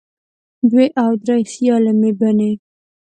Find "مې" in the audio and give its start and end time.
1.99-2.11